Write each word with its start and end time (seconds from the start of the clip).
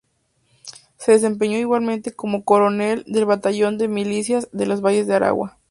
Se 0.97 1.11
desempeñó 1.11 1.59
igualmente 1.59 2.11
como 2.11 2.43
coronel 2.43 3.03
del 3.05 3.25
batallón 3.27 3.77
de 3.77 3.87
milicias 3.87 4.49
de 4.51 4.65
los 4.65 4.81
Valles 4.81 5.05
de 5.05 5.13
Aragua. 5.13 5.59